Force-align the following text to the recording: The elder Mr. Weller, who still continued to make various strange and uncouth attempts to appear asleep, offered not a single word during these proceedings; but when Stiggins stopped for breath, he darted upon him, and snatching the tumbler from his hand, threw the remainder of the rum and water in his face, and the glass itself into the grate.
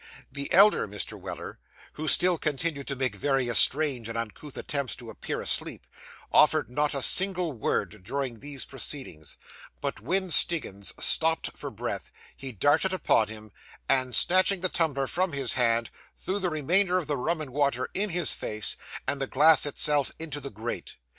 The 0.31 0.51
elder 0.51 0.87
Mr. 0.87 1.13
Weller, 1.15 1.59
who 1.93 2.07
still 2.07 2.39
continued 2.39 2.87
to 2.87 2.95
make 2.95 3.13
various 3.13 3.59
strange 3.59 4.09
and 4.09 4.17
uncouth 4.17 4.57
attempts 4.57 4.95
to 4.95 5.11
appear 5.11 5.41
asleep, 5.41 5.85
offered 6.31 6.71
not 6.71 6.95
a 6.95 7.03
single 7.03 7.53
word 7.53 8.01
during 8.03 8.39
these 8.39 8.65
proceedings; 8.65 9.37
but 9.79 9.99
when 9.99 10.31
Stiggins 10.31 10.91
stopped 10.97 11.55
for 11.55 11.69
breath, 11.69 12.09
he 12.35 12.51
darted 12.51 12.93
upon 12.95 13.27
him, 13.27 13.51
and 13.87 14.15
snatching 14.15 14.61
the 14.61 14.69
tumbler 14.69 15.05
from 15.05 15.33
his 15.33 15.53
hand, 15.53 15.91
threw 16.17 16.39
the 16.39 16.49
remainder 16.49 16.97
of 16.97 17.05
the 17.05 17.15
rum 17.15 17.39
and 17.39 17.53
water 17.53 17.87
in 17.93 18.09
his 18.09 18.33
face, 18.33 18.77
and 19.07 19.21
the 19.21 19.27
glass 19.27 19.67
itself 19.67 20.11
into 20.17 20.39
the 20.39 20.49
grate. 20.49 20.95